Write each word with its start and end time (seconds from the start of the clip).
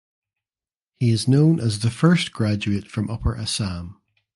He 0.99 1.11
is 1.11 1.27
known 1.27 1.59
as 1.59 1.81
the 1.81 1.91
first 1.91 2.31
graduate 2.33 2.87
from 2.89 3.11
upper 3.11 3.35
Assam. 3.37 4.01